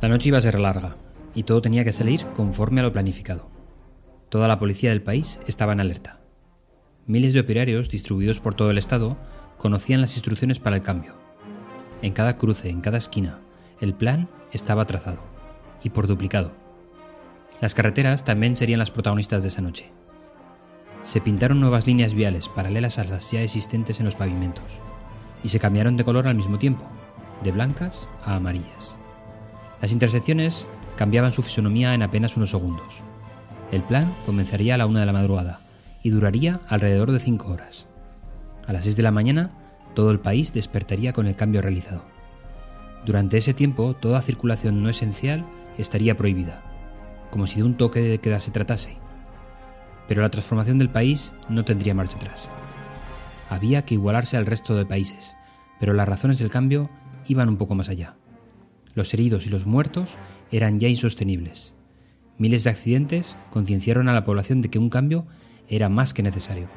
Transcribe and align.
La 0.00 0.08
noche 0.08 0.28
iba 0.28 0.38
a 0.38 0.40
ser 0.42 0.58
larga, 0.58 0.96
y 1.34 1.42
todo 1.42 1.60
tenía 1.60 1.84
que 1.84 1.92
salir 1.92 2.24
conforme 2.28 2.80
a 2.80 2.84
lo 2.84 2.92
planificado. 2.92 3.50
Toda 4.30 4.48
la 4.48 4.58
policía 4.58 4.90
del 4.90 5.02
país 5.02 5.40
estaba 5.46 5.74
en 5.74 5.80
alerta. 5.80 6.20
Miles 7.06 7.34
de 7.34 7.40
operarios 7.40 7.90
distribuidos 7.90 8.40
por 8.40 8.54
todo 8.54 8.70
el 8.70 8.78
estado 8.78 9.18
conocían 9.58 10.00
las 10.00 10.14
instrucciones 10.14 10.58
para 10.58 10.76
el 10.76 10.82
cambio. 10.82 11.14
En 12.00 12.14
cada 12.14 12.38
cruce, 12.38 12.70
en 12.70 12.80
cada 12.80 12.96
esquina, 12.96 13.40
el 13.80 13.92
plan 13.92 14.28
estaba 14.52 14.86
trazado, 14.86 15.20
y 15.82 15.90
por 15.90 16.06
duplicado. 16.06 16.52
Las 17.60 17.74
carreteras 17.74 18.24
también 18.24 18.56
serían 18.56 18.78
las 18.78 18.90
protagonistas 18.90 19.42
de 19.42 19.48
esa 19.48 19.60
noche. 19.60 19.92
Se 21.02 21.20
pintaron 21.20 21.60
nuevas 21.60 21.86
líneas 21.86 22.14
viales 22.14 22.48
paralelas 22.48 22.98
a 22.98 23.04
las 23.04 23.30
ya 23.30 23.42
existentes 23.42 24.00
en 24.00 24.06
los 24.06 24.16
pavimentos, 24.16 24.80
y 25.44 25.48
se 25.48 25.60
cambiaron 25.60 25.98
de 25.98 26.04
color 26.04 26.26
al 26.26 26.36
mismo 26.36 26.58
tiempo, 26.58 26.84
de 27.42 27.52
blancas 27.52 28.08
a 28.24 28.36
amarillas. 28.36 28.99
Las 29.80 29.92
intersecciones 29.92 30.66
cambiaban 30.96 31.32
su 31.32 31.42
fisonomía 31.42 31.94
en 31.94 32.02
apenas 32.02 32.36
unos 32.36 32.50
segundos. 32.50 33.02
El 33.72 33.82
plan 33.82 34.12
comenzaría 34.26 34.74
a 34.74 34.78
la 34.78 34.86
una 34.86 35.00
de 35.00 35.06
la 35.06 35.12
madrugada 35.12 35.60
y 36.02 36.10
duraría 36.10 36.60
alrededor 36.68 37.12
de 37.12 37.20
cinco 37.20 37.50
horas. 37.50 37.86
A 38.66 38.72
las 38.72 38.84
seis 38.84 38.96
de 38.96 39.02
la 39.02 39.10
mañana, 39.10 39.50
todo 39.94 40.10
el 40.10 40.20
país 40.20 40.52
despertaría 40.52 41.12
con 41.12 41.26
el 41.26 41.36
cambio 41.36 41.62
realizado. 41.62 42.02
Durante 43.06 43.38
ese 43.38 43.54
tiempo, 43.54 43.94
toda 43.94 44.20
circulación 44.20 44.82
no 44.82 44.90
esencial 44.90 45.44
estaría 45.78 46.16
prohibida, 46.16 46.62
como 47.30 47.46
si 47.46 47.56
de 47.56 47.64
un 47.64 47.74
toque 47.74 48.00
de 48.00 48.18
queda 48.18 48.40
se 48.40 48.50
tratase. 48.50 48.98
Pero 50.08 50.22
la 50.22 50.30
transformación 50.30 50.78
del 50.78 50.90
país 50.90 51.32
no 51.48 51.64
tendría 51.64 51.94
marcha 51.94 52.16
atrás. 52.16 52.48
Había 53.48 53.84
que 53.84 53.94
igualarse 53.94 54.36
al 54.36 54.46
resto 54.46 54.76
de 54.76 54.84
países, 54.84 55.36
pero 55.78 55.94
las 55.94 56.08
razones 56.08 56.38
del 56.38 56.50
cambio 56.50 56.90
iban 57.26 57.48
un 57.48 57.56
poco 57.56 57.74
más 57.74 57.88
allá. 57.88 58.16
Los 58.94 59.14
heridos 59.14 59.46
y 59.46 59.50
los 59.50 59.66
muertos 59.66 60.18
eran 60.50 60.80
ya 60.80 60.88
insostenibles. 60.88 61.74
Miles 62.38 62.64
de 62.64 62.70
accidentes 62.70 63.36
concienciaron 63.50 64.08
a 64.08 64.12
la 64.12 64.24
población 64.24 64.62
de 64.62 64.70
que 64.70 64.78
un 64.78 64.90
cambio 64.90 65.26
era 65.68 65.88
más 65.88 66.14
que 66.14 66.22
necesario. 66.22 66.68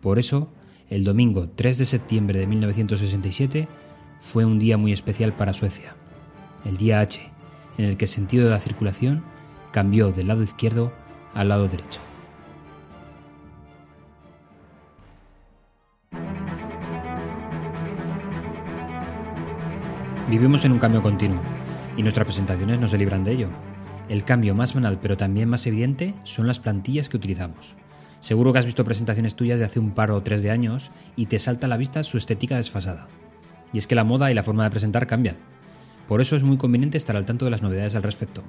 Por 0.00 0.18
eso, 0.18 0.52
el 0.88 1.04
domingo 1.04 1.48
3 1.48 1.78
de 1.78 1.84
septiembre 1.84 2.38
de 2.38 2.46
1967 2.46 3.68
fue 4.20 4.44
un 4.44 4.58
día 4.58 4.76
muy 4.76 4.92
especial 4.92 5.32
para 5.32 5.52
Suecia, 5.52 5.96
el 6.64 6.76
día 6.76 7.00
H, 7.00 7.20
en 7.78 7.84
el 7.84 7.96
que 7.96 8.04
el 8.04 8.10
sentido 8.10 8.44
de 8.44 8.50
la 8.50 8.60
circulación 8.60 9.22
cambió 9.72 10.12
del 10.12 10.28
lado 10.28 10.42
izquierdo 10.42 10.92
al 11.34 11.48
lado 11.48 11.68
derecho. 11.68 12.00
Vivimos 20.28 20.64
en 20.64 20.72
un 20.72 20.78
cambio 20.78 21.02
continuo 21.02 21.38
y 21.98 22.02
nuestras 22.02 22.24
presentaciones 22.24 22.80
no 22.80 22.88
se 22.88 22.96
libran 22.96 23.24
de 23.24 23.32
ello. 23.32 23.48
El 24.08 24.24
cambio 24.24 24.54
más 24.54 24.72
banal 24.72 24.98
pero 25.00 25.18
también 25.18 25.50
más 25.50 25.66
evidente 25.66 26.14
son 26.24 26.46
las 26.46 26.60
plantillas 26.60 27.10
que 27.10 27.18
utilizamos. 27.18 27.76
Seguro 28.20 28.50
que 28.50 28.58
has 28.58 28.64
visto 28.64 28.86
presentaciones 28.86 29.36
tuyas 29.36 29.58
de 29.58 29.66
hace 29.66 29.80
un 29.80 29.90
par 29.90 30.10
o 30.10 30.22
tres 30.22 30.42
de 30.42 30.50
años 30.50 30.90
y 31.14 31.26
te 31.26 31.38
salta 31.38 31.66
a 31.66 31.68
la 31.68 31.76
vista 31.76 32.02
su 32.04 32.16
estética 32.16 32.56
desfasada. 32.56 33.06
Y 33.74 33.78
es 33.78 33.86
que 33.86 33.94
la 33.94 34.04
moda 34.04 34.30
y 34.30 34.34
la 34.34 34.42
forma 34.42 34.64
de 34.64 34.70
presentar 34.70 35.06
cambian. 35.06 35.36
Por 36.08 36.22
eso 36.22 36.36
es 36.36 36.42
muy 36.42 36.56
conveniente 36.56 36.96
estar 36.96 37.16
al 37.16 37.26
tanto 37.26 37.44
de 37.44 37.50
las 37.50 37.60
novedades 37.60 37.94
al 37.94 38.02
respecto. 38.02 38.42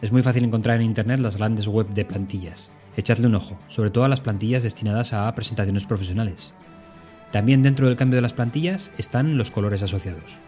Es 0.00 0.12
muy 0.12 0.22
fácil 0.22 0.44
encontrar 0.44 0.76
en 0.76 0.86
internet 0.86 1.18
las 1.18 1.36
grandes 1.36 1.66
web 1.66 1.88
de 1.88 2.04
plantillas. 2.04 2.70
Echadle 2.96 3.26
un 3.26 3.34
ojo, 3.34 3.58
sobre 3.66 3.90
todo 3.90 4.04
a 4.04 4.08
las 4.08 4.20
plantillas 4.20 4.62
destinadas 4.62 5.12
a 5.12 5.34
presentaciones 5.34 5.84
profesionales. 5.84 6.54
También 7.32 7.64
dentro 7.64 7.88
del 7.88 7.96
cambio 7.96 8.18
de 8.18 8.22
las 8.22 8.34
plantillas 8.34 8.92
están 8.98 9.36
los 9.36 9.50
colores 9.50 9.82
asociados. 9.82 10.38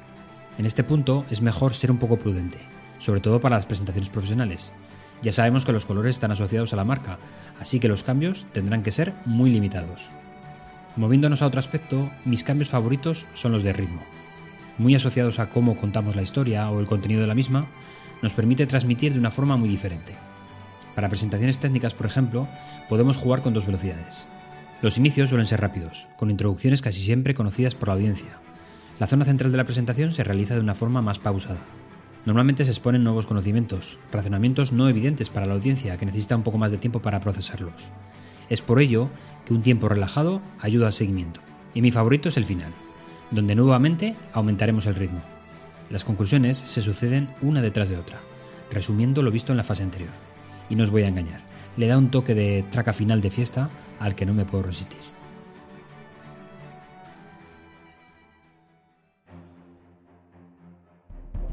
En 0.61 0.67
este 0.67 0.85
punto 0.85 1.25
es 1.31 1.41
mejor 1.41 1.73
ser 1.73 1.91
un 1.91 1.97
poco 1.97 2.19
prudente, 2.19 2.59
sobre 2.99 3.23
todo 3.23 3.41
para 3.41 3.57
las 3.57 3.65
presentaciones 3.65 4.11
profesionales. 4.11 4.75
Ya 5.23 5.33
sabemos 5.33 5.65
que 5.65 5.73
los 5.73 5.87
colores 5.87 6.17
están 6.17 6.33
asociados 6.33 6.75
a 6.75 6.77
la 6.77 6.85
marca, 6.85 7.19
así 7.59 7.81
que 7.81 7.89
los 7.89 8.03
cambios 8.03 8.45
tendrán 8.53 8.83
que 8.83 8.93
ser 8.93 9.15
muy 9.25 9.49
limitados. 9.49 10.11
Moviéndonos 10.97 11.41
a 11.41 11.47
otro 11.47 11.61
aspecto, 11.61 12.11
mis 12.27 12.45
cambios 12.45 12.69
favoritos 12.69 13.25
son 13.33 13.53
los 13.53 13.63
de 13.63 13.73
ritmo. 13.73 14.03
Muy 14.77 14.95
asociados 14.95 15.39
a 15.39 15.49
cómo 15.49 15.79
contamos 15.79 16.15
la 16.15 16.21
historia 16.21 16.71
o 16.71 16.79
el 16.79 16.87
contenido 16.87 17.23
de 17.23 17.29
la 17.29 17.35
misma, 17.35 17.65
nos 18.21 18.35
permite 18.35 18.67
transmitir 18.67 19.15
de 19.15 19.19
una 19.19 19.31
forma 19.31 19.57
muy 19.57 19.71
diferente. 19.71 20.13
Para 20.95 21.09
presentaciones 21.09 21.59
técnicas, 21.59 21.95
por 21.95 22.05
ejemplo, 22.05 22.49
podemos 22.91 23.17
jugar 23.17 23.41
con 23.41 23.55
dos 23.55 23.65
velocidades. 23.65 24.27
Los 24.83 24.99
inicios 24.99 25.31
suelen 25.31 25.47
ser 25.47 25.63
rápidos, 25.63 26.07
con 26.19 26.31
introducciones 26.31 26.83
casi 26.83 27.01
siempre 27.01 27.33
conocidas 27.33 27.75
por 27.75 27.89
la 27.89 27.95
audiencia, 27.95 28.41
la 29.01 29.07
zona 29.07 29.25
central 29.25 29.51
de 29.51 29.57
la 29.57 29.65
presentación 29.65 30.13
se 30.13 30.23
realiza 30.23 30.55
de 30.55 30.61
una 30.61 30.75
forma 30.75 31.01
más 31.01 31.19
pausada. 31.19 31.61
Normalmente 32.27 32.67
se 32.67 32.71
exponen 32.71 33.03
nuevos 33.03 33.27
conocimientos, 33.27 33.99
razonamientos 34.13 34.73
no 34.73 34.91
evidentes 34.91 35.31
para 35.31 35.47
la 35.47 35.55
audiencia 35.55 35.97
que 35.97 36.05
necesita 36.05 36.37
un 36.37 36.43
poco 36.43 36.59
más 36.59 36.71
de 36.71 36.77
tiempo 36.77 37.01
para 37.01 37.19
procesarlos. 37.19 37.89
Es 38.51 38.61
por 38.61 38.79
ello 38.79 39.09
que 39.47 39.55
un 39.55 39.63
tiempo 39.63 39.89
relajado 39.89 40.43
ayuda 40.61 40.89
al 40.89 40.93
seguimiento. 40.93 41.41
Y 41.73 41.81
mi 41.81 41.91
favorito 41.91 42.29
es 42.29 42.37
el 42.37 42.45
final, 42.45 42.73
donde 43.31 43.55
nuevamente 43.55 44.17
aumentaremos 44.35 44.85
el 44.85 44.97
ritmo. 44.97 45.23
Las 45.89 46.05
conclusiones 46.05 46.59
se 46.59 46.83
suceden 46.83 47.31
una 47.41 47.63
detrás 47.63 47.89
de 47.89 47.97
otra, 47.97 48.21
resumiendo 48.71 49.23
lo 49.23 49.31
visto 49.31 49.53
en 49.53 49.57
la 49.57 49.65
fase 49.65 49.83
anterior. 49.83 50.13
Y 50.69 50.75
no 50.75 50.83
os 50.83 50.91
voy 50.91 51.05
a 51.05 51.09
engañar, 51.09 51.41
le 51.79 51.87
da 51.87 51.97
un 51.97 52.11
toque 52.11 52.35
de 52.35 52.67
traca 52.71 52.93
final 52.93 53.23
de 53.23 53.31
fiesta 53.31 53.71
al 53.99 54.15
que 54.15 54.27
no 54.27 54.35
me 54.35 54.45
puedo 54.45 54.65
resistir. 54.65 55.01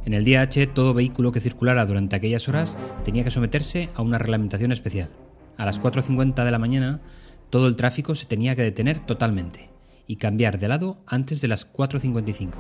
En 0.08 0.14
el 0.14 0.24
día 0.24 0.40
H, 0.40 0.68
todo 0.68 0.94
vehículo 0.94 1.34
que 1.34 1.42
circulara 1.42 1.86
durante 1.86 2.16
aquellas 2.16 2.48
horas 2.48 2.78
tenía 3.04 3.26
que 3.26 3.30
someterse 3.30 3.90
a 3.94 4.02
una 4.02 4.18
reglamentación 4.18 4.72
especial. 4.72 5.10
A 5.58 5.66
las 5.66 5.82
4.50 5.82 6.46
de 6.46 6.52
la 6.52 6.60
mañana, 6.60 7.02
todo 7.50 7.68
el 7.68 7.76
tráfico 7.76 8.16
se 8.16 8.26
tenía 8.26 8.56
que 8.56 8.64
detener 8.64 9.02
totalmente 9.02 9.70
y 10.08 10.16
cambiar 10.16 10.60
de 10.60 10.70
lado 10.70 10.98
antes 11.08 11.42
de 11.42 11.50
las 11.50 11.70
4.55. 11.74 12.54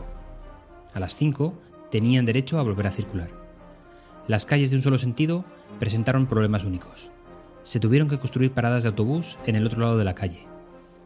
A 0.94 1.00
las 1.00 1.16
5 1.16 1.57
tenían 1.90 2.25
derecho 2.25 2.59
a 2.59 2.63
volver 2.63 2.86
a 2.86 2.91
circular. 2.91 3.30
Las 4.28 4.46
calles 4.46 4.69
de 4.69 4.75
un 4.75 4.84
solo 4.84 4.97
sentido 4.97 5.46
presentaron 5.80 6.28
problemas 6.28 6.66
únicos. 6.66 7.12
Se 7.63 7.80
tuvieron 7.80 8.09
que 8.09 8.19
construir 8.19 8.52
paradas 8.52 8.84
de 8.84 8.90
autobús 8.90 9.38
en 9.46 9.56
el 9.56 9.66
otro 9.66 9.80
lado 9.80 9.97
de 9.97 10.03
la 10.03 10.16
calle. 10.16 10.46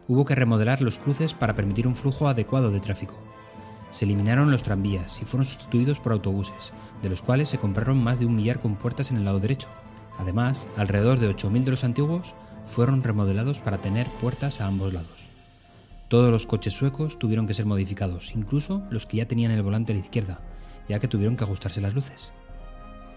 Hubo 0.08 0.26
que 0.26 0.34
remodelar 0.34 0.82
los 0.82 0.98
cruces 0.98 1.36
para 1.36 1.54
permitir 1.54 1.86
un 1.86 1.96
flujo 1.96 2.28
adecuado 2.28 2.72
de 2.72 2.80
tráfico 2.80 3.20
se 3.92 4.06
eliminaron 4.06 4.52
los 4.52 4.64
tranvías 4.64 5.22
y 5.22 5.26
fueron 5.26 5.46
sustituidos 5.46 6.00
por 6.00 6.14
autobuses, 6.14 6.74
de 7.02 7.10
los 7.10 7.22
cuales 7.22 7.50
se 7.50 7.58
compraron 7.58 8.02
más 8.02 8.20
de 8.20 8.26
un 8.26 8.36
millar 8.36 8.60
con 8.60 8.76
puertas 8.76 9.12
en 9.12 9.18
el 9.18 9.26
lado 9.26 9.40
derecho. 9.40 9.68
Además, 10.18 10.68
alrededor 10.78 11.20
de 11.20 11.30
8.000 11.30 11.64
de 11.64 11.72
los 11.72 11.84
antiguos 11.84 12.36
fueron 12.66 13.04
remodelados 13.04 13.60
para 13.60 13.80
tener 13.80 14.08
puertas 14.08 14.62
a 14.62 14.68
ambos 14.68 14.94
lados. 14.94 15.30
Todos 16.08 16.32
los 16.32 16.46
coches 16.46 16.74
suecos 16.74 17.20
tuvieron 17.20 17.48
que 17.48 17.54
ser 17.54 17.66
modificados, 17.66 18.34
incluso 18.36 18.84
los 18.90 19.06
que 19.06 19.18
ya 19.18 19.28
tenían 19.28 19.52
el 19.52 19.64
volante 19.64 19.94
a 19.94 19.96
la 19.96 20.02
izquierda, 20.02 20.40
ya 20.88 21.00
que 21.00 21.08
tuvieron 21.08 21.38
que 21.38 21.44
ajustarse 21.44 21.82
las 21.82 21.94
luces. 21.94 22.32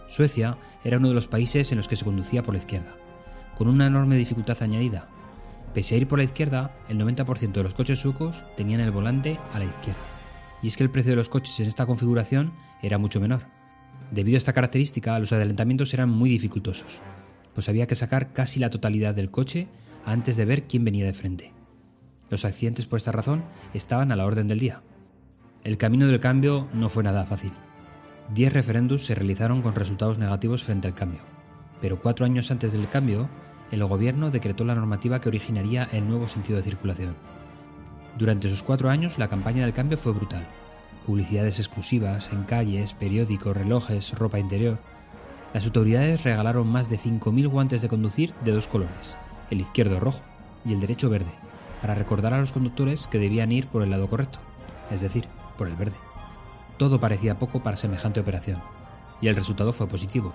Suecia 0.06 0.58
era 0.84 0.98
uno 0.98 1.08
de 1.08 1.14
los 1.14 1.26
países 1.26 1.72
en 1.72 1.78
los 1.78 1.88
que 1.88 1.96
se 1.96 2.04
conducía 2.04 2.42
por 2.42 2.54
la 2.54 2.60
izquierda, 2.60 2.94
con 3.56 3.68
una 3.68 3.86
enorme 3.86 4.16
dificultad 4.16 4.62
añadida. 4.62 5.08
Pese 5.72 5.96
a 5.96 5.98
ir 5.98 6.06
por 6.06 6.18
la 6.18 6.24
izquierda, 6.24 6.70
el 6.88 6.98
90% 6.98 7.52
de 7.52 7.62
los 7.62 7.74
coches 7.74 7.98
suecos 7.98 8.44
tenían 8.56 8.80
el 8.80 8.92
volante 8.92 9.38
a 9.52 9.58
la 9.58 9.64
izquierda 9.64 10.13
y 10.64 10.68
es 10.68 10.78
que 10.78 10.82
el 10.82 10.88
precio 10.88 11.12
de 11.12 11.16
los 11.16 11.28
coches 11.28 11.60
en 11.60 11.66
esta 11.66 11.84
configuración 11.84 12.54
era 12.80 12.96
mucho 12.96 13.20
menor. 13.20 13.42
Debido 14.10 14.36
a 14.36 14.38
esta 14.38 14.54
característica, 14.54 15.18
los 15.18 15.30
adelantamientos 15.30 15.92
eran 15.92 16.08
muy 16.08 16.30
dificultosos, 16.30 17.02
pues 17.52 17.68
había 17.68 17.86
que 17.86 17.94
sacar 17.94 18.32
casi 18.32 18.60
la 18.60 18.70
totalidad 18.70 19.14
del 19.14 19.30
coche 19.30 19.68
antes 20.06 20.36
de 20.38 20.46
ver 20.46 20.62
quién 20.62 20.82
venía 20.82 21.04
de 21.04 21.12
frente. 21.12 21.52
Los 22.30 22.46
accidentes 22.46 22.86
por 22.86 22.96
esta 22.96 23.12
razón 23.12 23.44
estaban 23.74 24.10
a 24.10 24.16
la 24.16 24.24
orden 24.24 24.48
del 24.48 24.58
día. 24.58 24.80
El 25.64 25.76
camino 25.76 26.06
del 26.06 26.18
cambio 26.18 26.66
no 26.72 26.88
fue 26.88 27.02
nada 27.02 27.26
fácil. 27.26 27.52
Diez 28.32 28.50
referendos 28.50 29.04
se 29.04 29.14
realizaron 29.14 29.60
con 29.60 29.74
resultados 29.74 30.18
negativos 30.18 30.64
frente 30.64 30.88
al 30.88 30.94
cambio, 30.94 31.20
pero 31.82 32.00
cuatro 32.00 32.24
años 32.24 32.50
antes 32.50 32.72
del 32.72 32.88
cambio, 32.88 33.28
el 33.70 33.84
gobierno 33.84 34.30
decretó 34.30 34.64
la 34.64 34.74
normativa 34.74 35.20
que 35.20 35.28
originaría 35.28 35.86
el 35.92 36.08
nuevo 36.08 36.26
sentido 36.26 36.56
de 36.56 36.64
circulación. 36.64 37.33
Durante 38.16 38.46
esos 38.46 38.62
cuatro 38.62 38.90
años 38.90 39.18
la 39.18 39.28
campaña 39.28 39.64
del 39.64 39.74
cambio 39.74 39.98
fue 39.98 40.12
brutal. 40.12 40.46
Publicidades 41.04 41.58
exclusivas 41.58 42.30
en 42.32 42.44
calles, 42.44 42.92
periódicos, 42.92 43.56
relojes, 43.56 44.12
ropa 44.12 44.38
interior. 44.38 44.78
Las 45.52 45.64
autoridades 45.64 46.22
regalaron 46.22 46.68
más 46.68 46.88
de 46.88 46.98
5.000 46.98 47.48
guantes 47.48 47.82
de 47.82 47.88
conducir 47.88 48.32
de 48.44 48.52
dos 48.52 48.68
colores, 48.68 49.16
el 49.50 49.60
izquierdo 49.60 49.98
rojo 49.98 50.20
y 50.64 50.72
el 50.72 50.80
derecho 50.80 51.10
verde, 51.10 51.32
para 51.80 51.94
recordar 51.94 52.32
a 52.34 52.40
los 52.40 52.52
conductores 52.52 53.08
que 53.08 53.18
debían 53.18 53.52
ir 53.52 53.66
por 53.66 53.82
el 53.82 53.90
lado 53.90 54.08
correcto, 54.08 54.38
es 54.90 55.00
decir, 55.00 55.26
por 55.58 55.68
el 55.68 55.76
verde. 55.76 55.96
Todo 56.78 57.00
parecía 57.00 57.38
poco 57.38 57.62
para 57.62 57.76
semejante 57.76 58.20
operación, 58.20 58.60
y 59.20 59.28
el 59.28 59.36
resultado 59.36 59.72
fue 59.72 59.86
positivo. 59.86 60.32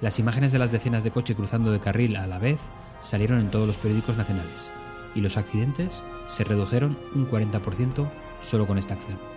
Las 0.00 0.18
imágenes 0.18 0.52
de 0.52 0.58
las 0.58 0.72
decenas 0.72 1.04
de 1.04 1.10
coches 1.10 1.36
cruzando 1.36 1.70
de 1.70 1.80
carril 1.80 2.16
a 2.16 2.26
la 2.26 2.38
vez 2.38 2.60
salieron 3.00 3.40
en 3.40 3.50
todos 3.50 3.66
los 3.66 3.76
periódicos 3.76 4.16
nacionales, 4.16 4.70
y 5.16 5.20
los 5.22 5.36
accidentes 5.36 6.04
se 6.28 6.44
redujeron 6.44 6.96
un 7.14 7.28
40% 7.28 8.08
solo 8.42 8.66
con 8.66 8.78
esta 8.78 8.94
acción. 8.94 9.35